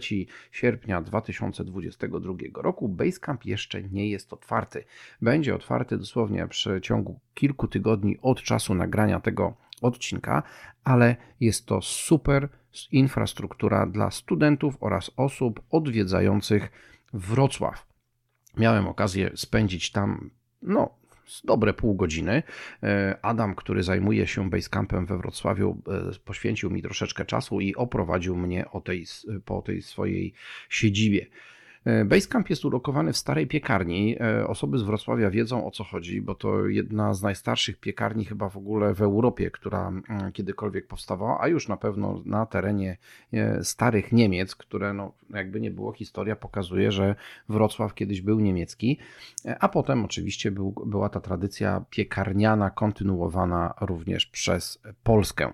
sierpnia 0.52 1.02
2022 1.02 2.34
roku, 2.54 2.88
Basecamp 2.88 3.44
jeszcze 3.44 3.82
nie 3.82 4.10
jest 4.10 4.32
otwarty. 4.32 4.84
Będzie 5.22 5.54
otwarty 5.54 5.98
dosłownie 5.98 6.46
w 6.46 6.48
przeciągu 6.48 7.20
kilku 7.34 7.68
tygodni 7.68 8.18
od 8.22 8.42
czasu 8.42 8.74
nagrania 8.74 9.20
tego 9.20 9.56
odcinka, 9.82 10.42
ale 10.84 11.16
jest 11.40 11.66
to 11.66 11.82
super 11.82 12.48
infrastruktura 12.92 13.86
dla 13.86 14.10
studentów 14.10 14.76
oraz 14.80 15.10
osób 15.16 15.60
odwiedzających 15.70 16.70
Wrocław. 17.12 17.87
Miałem 18.58 18.86
okazję 18.86 19.30
spędzić 19.34 19.92
tam, 19.92 20.30
no, 20.62 20.98
dobre 21.44 21.74
pół 21.74 21.94
godziny. 21.94 22.42
E, 22.82 23.18
Adam, 23.22 23.54
który 23.54 23.82
zajmuje 23.82 24.26
się 24.26 24.50
Basecampem 24.50 25.06
we 25.06 25.18
Wrocławiu, 25.18 25.82
e, 25.88 26.18
poświęcił 26.24 26.70
mi 26.70 26.82
troszeczkę 26.82 27.24
czasu 27.24 27.60
i 27.60 27.74
oprowadził 27.74 28.36
mnie 28.36 28.70
o 28.70 28.80
tej, 28.80 29.06
po 29.44 29.62
tej 29.62 29.82
swojej 29.82 30.34
siedzibie. 30.68 31.26
E, 31.84 32.04
Basecamp 32.04 32.50
jest 32.50 32.64
ulokowany 32.64 33.12
w 33.12 33.16
starej 33.16 33.46
piekarni. 33.46 34.16
E, 34.20 34.46
osoby 34.46 34.78
z 34.78 34.82
Wrocławia 34.82 35.30
wiedzą 35.30 35.66
o 35.66 35.70
co 35.70 35.84
chodzi, 35.84 36.22
bo 36.22 36.34
to 36.34 36.66
jedna 36.66 37.14
z 37.14 37.22
najstarszych 37.22 37.80
piekarni 37.80 38.24
chyba 38.24 38.48
w 38.48 38.56
ogóle 38.56 38.94
w 38.94 39.02
Europie, 39.02 39.50
która 39.50 39.88
mm, 39.88 40.32
kiedykolwiek 40.32 40.86
powstawała, 40.86 41.40
a 41.40 41.48
już 41.48 41.68
na 41.68 41.76
pewno 41.76 42.22
na 42.24 42.46
terenie 42.46 42.96
e, 43.32 43.64
starych 43.64 44.12
Niemiec, 44.12 44.56
które 44.56 44.92
no, 44.92 45.12
jakby 45.30 45.60
nie 45.60 45.70
było, 45.70 45.92
historia 45.92 46.36
pokazuje, 46.36 46.92
że 46.92 47.14
Wrocław 47.48 47.94
kiedyś 47.94 48.20
był 48.20 48.40
niemiecki, 48.40 48.98
a 49.60 49.68
potem 49.68 50.04
oczywiście 50.04 50.50
był, 50.50 50.74
była 50.86 51.08
ta 51.08 51.20
tradycja 51.20 51.84
piekarniana 51.90 52.70
kontynuowana 52.70 53.74
również 53.80 54.26
przez 54.26 54.82
Polskę. 55.02 55.52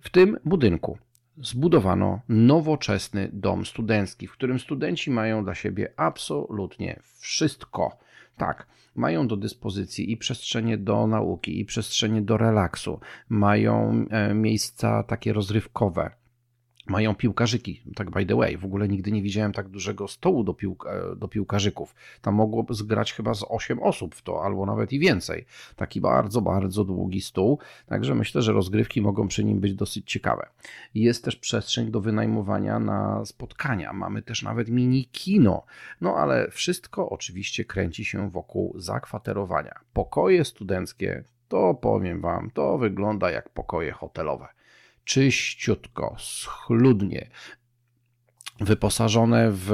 W 0.00 0.10
tym 0.10 0.38
budynku 0.44 0.98
zbudowano 1.38 2.20
nowoczesny 2.28 3.30
dom 3.32 3.66
studencki, 3.66 4.26
w 4.26 4.32
którym 4.32 4.58
studenci 4.58 5.10
mają 5.10 5.44
dla 5.44 5.54
siebie 5.54 5.92
absolutnie 5.96 7.00
wszystko. 7.18 7.98
Tak, 8.36 8.66
mają 8.94 9.28
do 9.28 9.36
dyspozycji 9.36 10.12
i 10.12 10.16
przestrzenie 10.16 10.78
do 10.78 11.06
nauki, 11.06 11.60
i 11.60 11.64
przestrzenie 11.64 12.22
do 12.22 12.36
relaksu, 12.36 13.00
mają 13.28 14.06
e, 14.10 14.34
miejsca 14.34 15.02
takie 15.02 15.32
rozrywkowe 15.32 16.10
mają 16.86 17.14
piłkarzyki. 17.14 17.82
Tak 17.94 18.10
by 18.10 18.26
the 18.26 18.36
way, 18.36 18.56
w 18.56 18.64
ogóle 18.64 18.88
nigdy 18.88 19.12
nie 19.12 19.22
widziałem 19.22 19.52
tak 19.52 19.68
dużego 19.68 20.08
stołu 20.08 20.44
do, 20.44 20.54
piłka, 20.54 20.90
do 21.16 21.28
piłkarzyków. 21.28 21.94
Tam 22.20 22.34
mogło 22.34 22.66
zgrać 22.70 23.12
chyba 23.12 23.34
z 23.34 23.44
8 23.48 23.82
osób 23.82 24.14
w 24.14 24.22
to, 24.22 24.44
albo 24.44 24.66
nawet 24.66 24.92
i 24.92 24.98
więcej. 24.98 25.46
Taki 25.76 26.00
bardzo, 26.00 26.40
bardzo 26.40 26.84
długi 26.84 27.20
stół, 27.20 27.58
także 27.86 28.14
myślę, 28.14 28.42
że 28.42 28.52
rozgrywki 28.52 29.02
mogą 29.02 29.28
przy 29.28 29.44
nim 29.44 29.60
być 29.60 29.74
dosyć 29.74 30.12
ciekawe. 30.12 30.48
Jest 30.94 31.24
też 31.24 31.36
przestrzeń 31.36 31.90
do 31.90 32.00
wynajmowania 32.00 32.78
na 32.78 33.24
spotkania. 33.24 33.92
Mamy 33.92 34.22
też 34.22 34.42
nawet 34.42 34.68
mini 34.68 35.04
kino. 35.04 35.64
No 36.00 36.14
ale 36.14 36.50
wszystko 36.50 37.10
oczywiście 37.10 37.64
kręci 37.64 38.04
się 38.04 38.30
wokół 38.30 38.74
zakwaterowania. 38.76 39.74
Pokoje 39.92 40.44
studenckie, 40.44 41.24
to 41.48 41.74
powiem 41.74 42.20
Wam, 42.20 42.50
to 42.50 42.78
wygląda 42.78 43.30
jak 43.30 43.48
pokoje 43.48 43.92
hotelowe 43.92 44.48
czyściutko, 45.06 46.16
schludnie, 46.18 47.30
wyposażone 48.60 49.48
w 49.52 49.70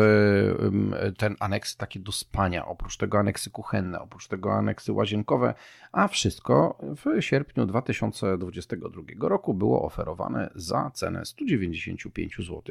ten 1.18 1.36
aneks 1.40 1.76
takie 1.76 2.00
do 2.00 2.12
spania, 2.12 2.66
oprócz 2.66 2.96
tego 2.96 3.18
aneksy 3.18 3.50
kuchenne, 3.50 4.00
oprócz 4.00 4.28
tego 4.28 4.52
aneksy 4.52 4.92
łazienkowe, 4.92 5.54
a 5.92 6.08
wszystko 6.08 6.78
w 6.82 7.22
sierpniu 7.22 7.66
2022 7.66 9.02
roku 9.28 9.54
było 9.54 9.82
oferowane 9.84 10.50
za 10.54 10.90
cenę 10.94 11.24
195 11.24 12.36
zł 12.36 12.62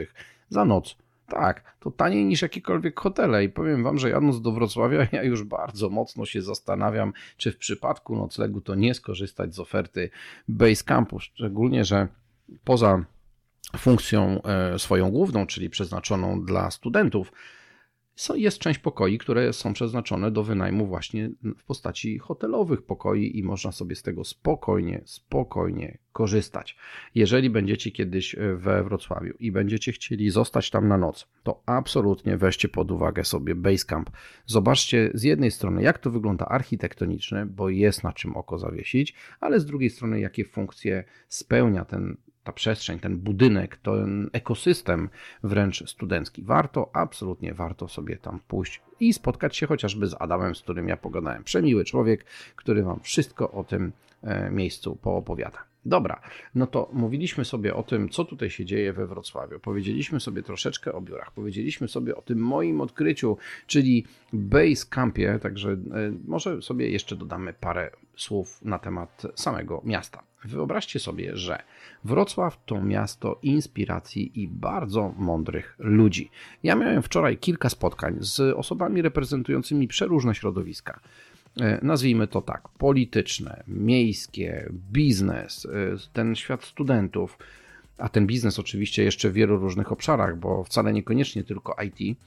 za 0.50 0.65
noc. 0.65 0.96
Tak, 1.27 1.75
to 1.80 1.91
taniej 1.91 2.25
niż 2.25 2.41
jakiekolwiek 2.41 3.00
hotele 3.00 3.44
i 3.44 3.50
powiem 3.50 3.84
Wam, 3.84 3.98
że 3.98 4.10
jadąc 4.10 4.41
do 4.41 4.51
Wrocławia 4.51 5.08
ja 5.12 5.24
już 5.24 5.44
bardzo 5.44 5.89
mocno 5.89 6.25
się 6.25 6.41
zastanawiam, 6.41 7.13
czy 7.38 7.51
w 7.51 7.58
przypadku 7.58 8.15
noclegu 8.15 8.62
to 8.62 8.75
nie 8.75 8.94
skorzystać 8.94 9.56
z 9.56 9.60
oferty 9.60 10.10
Basecampu, 10.48 11.20
szczególnie, 11.20 11.86
że 11.86 12.08
poza 12.63 13.05
funkcją 13.77 14.41
e, 14.43 14.79
swoją 14.79 15.12
główną, 15.12 15.48
czyli 15.48 15.70
przeznaczoną 15.70 16.41
dla 16.46 16.72
studentów, 16.72 17.31
jest 18.36 18.60
część 18.60 18.79
pokoi, 18.79 19.17
które 19.17 19.53
są 19.53 19.74
przeznaczone 19.74 20.31
do 20.31 20.43
wynajmu 20.43 20.88
właśnie 20.88 21.31
w 21.58 21.63
postaci 21.63 22.20
hotelowych 22.20 22.81
pokoi 22.81 23.38
i 23.38 23.43
można 23.43 23.72
sobie 23.72 23.96
z 23.96 24.03
tego 24.03 24.24
spokojnie, 24.24 25.01
spokojnie 25.05 25.98
korzystać. 26.13 26.77
Jeżeli 27.15 27.50
będziecie 27.50 27.91
kiedyś 27.91 28.36
e, 28.36 28.55
we 28.55 28.84
Wrocławiu 28.84 29.34
i 29.39 29.51
będziecie 29.51 29.91
chcieli 29.91 30.29
zostać 30.29 30.70
tam 30.70 30.88
na 30.88 30.98
noc, 30.98 31.27
to 31.43 31.63
absolutnie 31.65 32.38
weźcie 32.38 32.70
pod 32.70 32.91
uwagę 32.91 33.24
sobie 33.24 33.55
Basecamp. 33.55 34.10
Zobaczcie 34.46 35.12
z 35.13 35.24
jednej 35.24 35.51
strony, 35.51 35.84
jak 35.84 36.00
to 36.00 36.12
wygląda 36.12 36.46
architektonicznie, 36.46 37.46
bo 37.46 37.70
jest 37.70 38.03
na 38.03 38.13
czym 38.13 38.36
oko 38.38 38.58
zawiesić, 38.58 39.15
ale 39.39 39.60
z 39.60 39.65
drugiej 39.65 39.89
strony, 39.89 40.20
jakie 40.20 40.46
funkcje 40.46 41.03
spełnia 41.27 41.86
ten 41.86 42.17
ta 42.43 42.51
przestrzeń, 42.51 43.00
ten 43.00 43.17
budynek, 43.17 43.77
ten 43.77 44.29
ekosystem 44.33 45.10
wręcz 45.43 45.89
studencki. 45.89 46.43
Warto, 46.43 46.89
absolutnie 46.93 47.53
warto 47.53 47.88
sobie 47.88 48.17
tam 48.17 48.39
pójść 48.48 48.81
i 49.00 49.13
spotkać 49.13 49.57
się 49.57 49.67
chociażby 49.67 50.07
z 50.07 50.15
Adamem, 50.19 50.55
z 50.55 50.62
którym 50.62 50.88
ja 50.88 50.98
pogadałem. 50.98 51.43
Przemiły 51.43 51.86
człowiek, 51.86 52.25
który 52.55 52.83
Wam 52.83 53.00
wszystko 53.00 53.51
o 53.51 53.63
tym 53.63 53.91
e, 54.24 54.51
miejscu 54.51 54.95
poopowiada. 54.95 55.71
Dobra, 55.86 56.21
no 56.55 56.67
to 56.67 56.89
mówiliśmy 56.93 57.45
sobie 57.45 57.75
o 57.75 57.83
tym, 57.83 58.10
co 58.10 58.25
tutaj 58.25 58.50
się 58.50 58.65
dzieje 58.65 58.93
we 58.93 59.07
Wrocławiu. 59.07 59.60
Powiedzieliśmy 59.60 60.19
sobie 60.19 60.43
troszeczkę 60.43 60.93
o 60.93 61.01
biurach, 61.01 61.31
powiedzieliśmy 61.31 61.88
sobie 61.88 62.15
o 62.15 62.21
tym 62.21 62.39
moim 62.39 62.81
odkryciu, 62.81 63.38
czyli 63.67 64.05
Base 64.33 64.86
Campie, 64.89 65.39
także 65.41 65.71
e, 65.71 65.77
może 66.27 66.62
sobie 66.62 66.89
jeszcze 66.89 67.15
dodamy 67.15 67.53
parę 67.53 67.91
słów 68.15 68.62
na 68.62 68.79
temat 68.79 69.24
samego 69.36 69.81
miasta. 69.86 70.31
Wyobraźcie 70.45 71.00
sobie, 71.00 71.38
że 71.38 71.63
Wrocław 72.03 72.65
to 72.65 72.81
miasto 72.81 73.39
inspiracji 73.41 74.41
i 74.41 74.48
bardzo 74.48 75.13
mądrych 75.17 75.75
ludzi. 75.79 76.29
Ja 76.63 76.75
miałem 76.75 77.01
wczoraj 77.01 77.38
kilka 77.38 77.69
spotkań 77.69 78.17
z 78.19 78.39
osobami 78.39 79.01
reprezentującymi 79.01 79.88
przeróżne 79.88 80.36
środowiska. 80.36 81.00
E, 81.62 81.79
nazwijmy 81.86 82.27
to 82.27 82.41
tak, 82.41 82.69
polityczne, 82.69 83.63
miejskie, 83.67 84.69
biznes, 84.91 85.65
e, 85.65 85.69
ten 86.13 86.36
świat 86.36 86.63
studentów, 86.63 87.38
a 87.98 88.10
ten 88.10 88.27
biznes 88.27 88.60
oczywiście 88.60 89.03
jeszcze 89.03 89.29
w 89.29 89.33
wielu 89.33 89.57
różnych 89.57 89.91
obszarach, 89.91 90.39
bo 90.39 90.63
wcale 90.63 90.93
niekoniecznie 90.93 91.43
tylko 91.43 91.75
IT. 91.83 92.17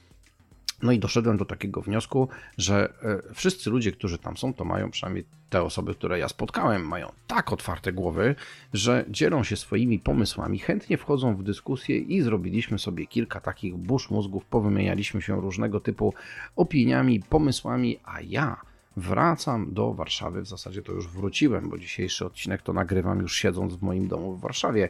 No 0.83 0.91
i 0.91 0.99
doszedłem 0.99 1.37
do 1.37 1.45
takiego 1.45 1.81
wniosku, 1.81 2.27
że 2.57 2.93
e, 3.29 3.33
wszyscy 3.33 3.69
ludzie, 3.69 3.91
którzy 3.91 4.17
tam 4.17 4.37
są, 4.37 4.53
to 4.53 4.65
mają 4.65 4.91
przynajmniej 4.91 5.25
te 5.49 5.63
osoby, 5.63 5.95
które 5.95 6.19
ja 6.19 6.29
spotkałem, 6.29 6.87
mają 6.87 7.11
tak 7.27 7.53
otwarte 7.53 7.93
głowy, 7.93 8.35
że 8.73 9.05
dzielą 9.09 9.43
się 9.43 9.55
swoimi 9.55 9.99
pomysłami, 9.99 10.59
chętnie 10.59 10.97
wchodzą 10.97 11.35
w 11.35 11.43
dyskusję 11.43 11.97
i 11.97 12.21
zrobiliśmy 12.21 12.79
sobie 12.79 13.07
kilka 13.07 13.39
takich 13.39 13.75
burz 13.75 14.09
mózgów, 14.09 14.45
powymienialiśmy 14.45 15.21
się 15.21 15.41
różnego 15.41 15.79
typu 15.79 16.13
opiniami, 16.55 17.19
pomysłami, 17.19 17.99
a 18.03 18.21
ja 18.21 18.61
wracam 18.97 19.73
do 19.73 19.93
Warszawy. 19.93 20.41
W 20.41 20.47
zasadzie 20.47 20.81
to 20.81 20.91
już 20.91 21.07
wróciłem, 21.07 21.69
bo 21.69 21.77
dzisiejszy 21.77 22.25
odcinek 22.25 22.61
to 22.61 22.73
nagrywam 22.73 23.19
już 23.19 23.35
siedząc 23.35 23.75
w 23.75 23.81
moim 23.81 24.07
domu 24.07 24.33
w 24.33 24.41
Warszawie. 24.41 24.89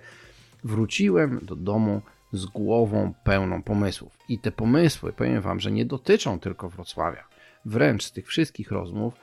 Wróciłem 0.63 1.39
do 1.43 1.55
domu 1.55 2.01
z 2.37 2.45
głową 2.45 3.13
pełną 3.23 3.63
pomysłów. 3.63 4.17
I 4.29 4.39
te 4.39 4.51
pomysły, 4.51 5.13
powiem 5.13 5.41
Wam, 5.41 5.59
że 5.59 5.71
nie 5.71 5.85
dotyczą 5.85 6.39
tylko 6.39 6.69
Wrocławia. 6.69 7.23
Wręcz 7.65 8.03
z 8.03 8.11
tych 8.11 8.27
wszystkich 8.27 8.71
rozmów 8.71 9.13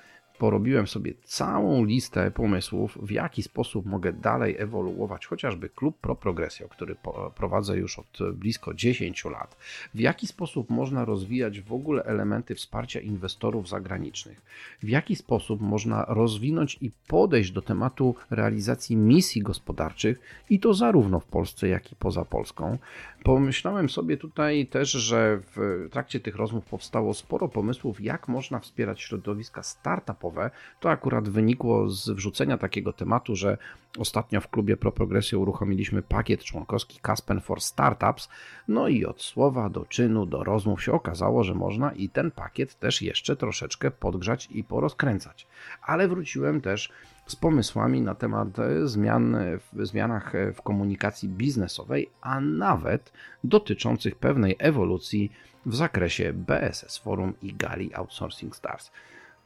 porobiłem 0.42 0.86
sobie 0.86 1.14
całą 1.24 1.84
listę 1.84 2.30
pomysłów, 2.30 2.98
w 3.02 3.10
jaki 3.10 3.42
sposób 3.42 3.86
mogę 3.86 4.12
dalej 4.12 4.56
ewoluować 4.58 5.26
chociażby 5.26 5.68
klub 5.68 5.98
Pro 5.98 6.16
Progresjo, 6.16 6.68
który 6.68 6.96
prowadzę 7.34 7.76
już 7.76 7.98
od 7.98 8.18
blisko 8.34 8.74
10 8.74 9.24
lat, 9.24 9.56
w 9.94 10.00
jaki 10.00 10.26
sposób 10.26 10.70
można 10.70 11.04
rozwijać 11.04 11.60
w 11.60 11.72
ogóle 11.72 12.04
elementy 12.04 12.54
wsparcia 12.54 13.00
inwestorów 13.00 13.68
zagranicznych, 13.68 14.42
w 14.82 14.88
jaki 14.88 15.16
sposób 15.16 15.60
można 15.60 16.04
rozwinąć 16.08 16.78
i 16.80 16.90
podejść 17.08 17.50
do 17.50 17.62
tematu 17.62 18.14
realizacji 18.30 18.96
misji 18.96 19.42
gospodarczych 19.42 20.20
i 20.50 20.60
to 20.60 20.74
zarówno 20.74 21.20
w 21.20 21.26
Polsce, 21.26 21.68
jak 21.68 21.92
i 21.92 21.96
poza 21.96 22.24
Polską. 22.24 22.78
Pomyślałem 23.22 23.88
sobie 23.88 24.16
tutaj 24.16 24.66
też, 24.66 24.90
że 24.90 25.40
w 25.56 25.88
trakcie 25.90 26.20
tych 26.20 26.36
rozmów 26.36 26.64
powstało 26.64 27.14
sporo 27.14 27.48
pomysłów, 27.48 28.00
jak 28.00 28.28
można 28.28 28.58
wspierać 28.58 29.00
środowiska 29.00 29.62
startupowe, 29.62 30.31
to 30.80 30.90
akurat 30.90 31.28
wynikło 31.28 31.88
z 31.88 32.10
wrzucenia 32.10 32.58
takiego 32.58 32.92
tematu, 32.92 33.36
że 33.36 33.58
ostatnio 33.98 34.40
w 34.40 34.48
klubie 34.48 34.76
ProProgresjo 34.76 35.38
uruchomiliśmy 35.38 36.02
pakiet 36.02 36.44
członkowski 36.44 36.98
Caspen 37.02 37.40
for 37.40 37.60
Startups. 37.60 38.28
No 38.68 38.88
i 38.88 39.04
od 39.04 39.22
słowa 39.22 39.68
do 39.68 39.84
czynu, 39.84 40.26
do 40.26 40.44
rozmów 40.44 40.82
się 40.82 40.92
okazało, 40.92 41.44
że 41.44 41.54
można 41.54 41.92
i 41.92 42.08
ten 42.08 42.30
pakiet 42.30 42.78
też 42.78 43.02
jeszcze 43.02 43.36
troszeczkę 43.36 43.90
podgrzać 43.90 44.48
i 44.50 44.64
porozkręcać. 44.64 45.46
Ale 45.82 46.08
wróciłem 46.08 46.60
też 46.60 46.92
z 47.26 47.36
pomysłami 47.36 48.00
na 48.00 48.14
temat 48.14 48.48
zmian 48.84 49.36
w 49.72 49.86
zmianach 49.86 50.32
w 50.54 50.62
komunikacji 50.62 51.28
biznesowej, 51.28 52.10
a 52.20 52.40
nawet 52.40 53.12
dotyczących 53.44 54.14
pewnej 54.16 54.56
ewolucji 54.58 55.32
w 55.66 55.74
zakresie 55.76 56.32
BSS 56.32 56.98
Forum 56.98 57.34
i 57.42 57.54
Gali 57.54 57.94
Outsourcing 57.94 58.56
Stars. 58.56 58.90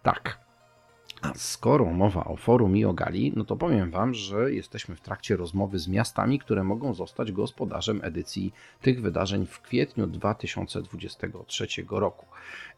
Tak, 0.02 0.45
a 1.22 1.32
skoro 1.34 1.84
mowa 1.84 2.24
o 2.24 2.36
forum 2.36 2.76
i 2.76 2.84
o 2.84 2.92
gali, 2.92 3.32
no 3.36 3.44
to 3.44 3.56
powiem 3.56 3.90
Wam, 3.90 4.14
że 4.14 4.52
jesteśmy 4.52 4.96
w 4.96 5.00
trakcie 5.00 5.36
rozmowy 5.36 5.78
z 5.78 5.88
miastami, 5.88 6.38
które 6.38 6.64
mogą 6.64 6.94
zostać 6.94 7.32
gospodarzem 7.32 8.00
edycji 8.02 8.52
tych 8.82 9.00
wydarzeń 9.00 9.46
w 9.46 9.60
kwietniu 9.60 10.06
2023 10.06 11.66
roku. 11.90 12.26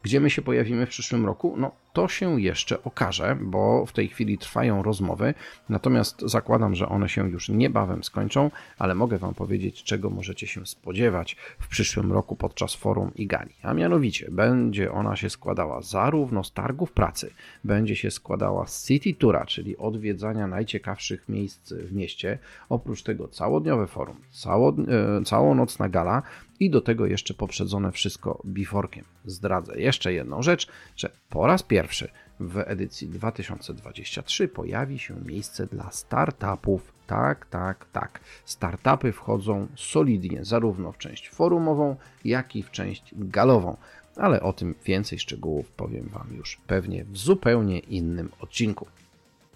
Gdzie 0.03 0.19
my 0.19 0.29
się 0.29 0.41
pojawimy 0.41 0.85
w 0.85 0.89
przyszłym 0.89 1.25
roku? 1.25 1.55
No 1.57 1.71
to 1.93 2.07
się 2.07 2.41
jeszcze 2.41 2.83
okaże, 2.83 3.37
bo 3.41 3.85
w 3.85 3.91
tej 3.91 4.07
chwili 4.07 4.37
trwają 4.37 4.83
rozmowy, 4.83 5.33
natomiast 5.69 6.21
zakładam, 6.21 6.75
że 6.75 6.89
one 6.89 7.09
się 7.09 7.29
już 7.29 7.49
niebawem 7.49 8.03
skończą, 8.03 8.51
ale 8.77 8.95
mogę 8.95 9.17
Wam 9.17 9.33
powiedzieć, 9.33 9.83
czego 9.83 10.09
możecie 10.09 10.47
się 10.47 10.65
spodziewać 10.65 11.35
w 11.59 11.67
przyszłym 11.67 12.11
roku 12.11 12.35
podczas 12.35 12.75
forum 12.75 13.11
i 13.15 13.27
gali. 13.27 13.53
A 13.63 13.73
mianowicie 13.73 14.31
będzie 14.31 14.91
ona 14.91 15.15
się 15.15 15.29
składała 15.29 15.81
zarówno 15.81 16.43
z 16.43 16.53
targów 16.53 16.91
pracy, 16.91 17.33
będzie 17.63 17.95
się 17.95 18.11
składała 18.11 18.28
z 18.65 18.87
City 18.87 19.13
Toura, 19.13 19.45
czyli 19.45 19.77
odwiedzania 19.77 20.47
najciekawszych 20.47 21.29
miejsc 21.29 21.73
w 21.73 21.93
mieście, 21.93 22.39
oprócz 22.69 23.03
tego 23.03 23.27
całodniowe 23.27 23.87
forum, 23.87 24.17
e, 24.47 25.23
całonocna 25.23 25.89
gala, 25.89 26.23
i 26.59 26.69
do 26.69 26.81
tego 26.81 27.05
jeszcze 27.05 27.33
poprzedzone 27.33 27.91
wszystko 27.91 28.41
biforkiem. 28.45 29.05
Zdradzę 29.25 29.79
jeszcze 29.79 30.13
jedną 30.13 30.41
rzecz, 30.41 30.67
że 30.95 31.11
po 31.29 31.47
raz 31.47 31.63
pierwszy 31.63 32.09
w 32.39 32.57
edycji 32.57 33.07
2023 33.07 34.47
pojawi 34.47 34.99
się 34.99 35.15
miejsce 35.25 35.67
dla 35.67 35.91
startupów. 35.91 36.93
Tak, 37.07 37.45
tak, 37.45 37.85
tak. 37.91 38.19
Startupy 38.45 39.11
wchodzą 39.11 39.67
solidnie 39.75 40.45
zarówno 40.45 40.91
w 40.91 40.97
część 40.97 41.29
forumową, 41.29 41.95
jak 42.25 42.55
i 42.55 42.63
w 42.63 42.71
część 42.71 43.13
galową. 43.17 43.77
Ale 44.19 44.41
o 44.41 44.53
tym 44.53 44.75
więcej 44.85 45.19
szczegółów 45.19 45.71
powiem 45.71 46.09
Wam 46.13 46.27
już 46.37 46.57
pewnie 46.67 47.05
w 47.05 47.17
zupełnie 47.17 47.79
innym 47.79 48.29
odcinku. 48.39 48.87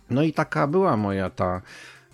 No 0.10 0.24
i 0.24 0.34
taka 0.34 0.68
była 0.68 0.98
moja 0.98 1.30
ta 1.30 1.62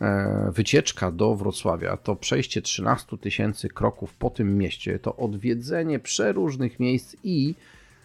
E, 0.02 0.52
wycieczka 0.56 1.12
do 1.12 1.36
Wrocławia, 1.36 1.98
to 1.98 2.16
przejście 2.16 2.62
13 2.62 3.18
tysięcy 3.18 3.70
kroków 3.70 4.14
po 4.14 4.30
tym 4.30 4.58
mieście, 4.58 5.00
to 5.00 5.16
odwiedzenie 5.16 6.00
przeróżnych 6.00 6.80
miejsc 6.80 7.16
i 7.24 7.56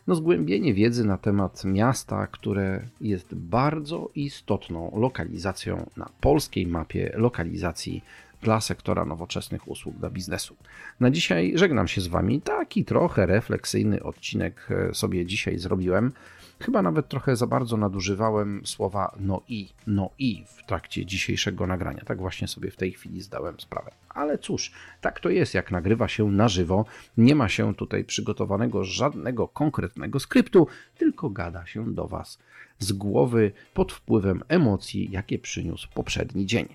no, 0.07 0.15
zgłębienie 0.15 0.75
wiedzy 0.75 1.05
na 1.05 1.19
temat 1.19 1.65
miasta, 1.65 2.27
które 2.27 2.81
jest 3.01 3.35
bardzo 3.35 4.11
istotną 4.15 4.99
lokalizacją 5.01 5.91
na 5.97 6.09
polskiej 6.21 6.67
mapie 6.67 7.13
lokalizacji 7.17 8.05
dla 8.45 8.61
sektora 8.61 9.05
nowoczesnych 9.05 9.69
usług 9.69 9.97
dla 9.97 10.11
biznesu. 10.11 10.57
Na 11.01 11.11
dzisiaj 11.11 11.53
żegnam 11.55 11.89
się 11.89 12.01
z 12.01 12.07
Wami. 12.07 12.41
Taki 12.41 12.85
trochę 12.85 13.27
refleksyjny 13.27 14.03
odcinek 14.03 14.69
e, 14.71 14.95
sobie 14.95 15.27
dzisiaj 15.27 15.59
zrobiłem. 15.59 16.13
Chyba 16.61 16.83
nawet 16.83 17.09
trochę 17.09 17.37
za 17.37 17.47
bardzo 17.47 17.77
nadużywałem 17.77 18.67
słowa 18.67 19.15
no 19.21 19.43
i, 19.49 19.69
no 19.87 20.11
i 20.19 20.45
w 20.47 20.67
trakcie 20.67 21.07
dzisiejszego 21.07 21.67
nagrania. 21.67 22.03
Tak 22.05 22.19
właśnie 22.19 22.49
sobie 22.49 22.71
w 22.71 22.77
tej 22.77 22.93
chwili 22.93 23.23
zdałem 23.23 23.61
sprawę. 23.61 23.91
Ale 24.09 24.39
cóż, 24.39 24.73
tak 25.01 25.21
to 25.21 25.29
jest, 25.29 25.55
jak 25.55 25.71
nagrywa 25.71 26.09
się 26.09 26.31
na 26.31 26.49
żywo. 26.49 26.85
Nie 27.17 27.35
ma 27.35 27.49
się 27.49 27.75
tutaj 27.75 28.05
przygotowanego 28.05 28.85
żadnego 28.85 29.49
konkretnego 29.49 30.21
skryptu, 30.21 30.67
tylko 30.99 31.31
gada 31.31 31.67
się 31.67 31.95
do 31.95 32.09
Was 32.09 32.39
z 32.79 32.93
głowy 32.93 33.53
pod 33.75 33.93
wpływem 33.93 34.43
emocji, 34.49 35.11
jakie 35.11 35.39
przyniósł 35.39 35.89
poprzedni 35.95 36.47
dzień. 36.47 36.67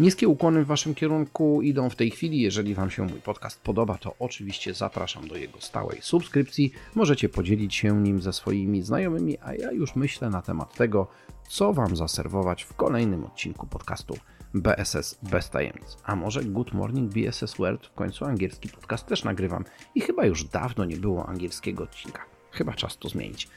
Niskie 0.00 0.28
ukłony 0.28 0.64
w 0.64 0.66
Waszym 0.66 0.94
kierunku 0.94 1.62
idą 1.62 1.90
w 1.90 1.96
tej 1.96 2.10
chwili. 2.10 2.40
Jeżeli 2.40 2.74
Wam 2.74 2.90
się 2.90 3.02
mój 3.02 3.20
podcast 3.20 3.60
podoba, 3.60 3.98
to 3.98 4.14
oczywiście 4.18 4.74
zapraszam 4.74 5.28
do 5.28 5.36
jego 5.36 5.60
stałej 5.60 5.98
subskrypcji. 6.02 6.72
Możecie 6.94 7.28
podzielić 7.28 7.74
się 7.74 8.02
nim 8.02 8.20
ze 8.20 8.32
swoimi 8.32 8.82
znajomymi, 8.82 9.38
a 9.38 9.54
ja 9.54 9.72
już 9.72 9.96
myślę 9.96 10.30
na 10.30 10.42
temat 10.42 10.74
tego, 10.74 11.06
co 11.48 11.72
Wam 11.72 11.96
zaserwować 11.96 12.62
w 12.62 12.74
kolejnym 12.74 13.24
odcinku 13.24 13.66
podcastu 13.66 14.18
BSS 14.54 15.18
bez 15.22 15.50
tajemnic. 15.50 15.96
A 16.04 16.16
może 16.16 16.44
Good 16.44 16.72
Morning 16.72 17.12
BSS 17.12 17.54
World, 17.56 17.86
w 17.86 17.94
końcu 17.94 18.24
angielski 18.24 18.68
podcast 18.68 19.06
też 19.06 19.24
nagrywam 19.24 19.64
i 19.94 20.00
chyba 20.00 20.26
już 20.26 20.44
dawno 20.44 20.84
nie 20.84 20.96
było 20.96 21.26
angielskiego 21.26 21.84
odcinka. 21.84 22.24
Chyba 22.50 22.72
czas 22.72 22.98
to 22.98 23.08
zmienić. 23.08 23.48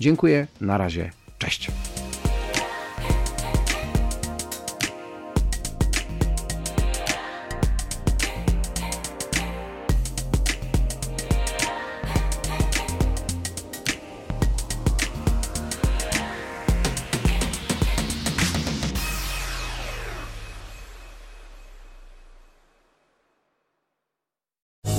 Dziękuję, 0.00 0.46
na 0.60 0.78
razie, 0.78 1.10
cześć. 1.38 1.70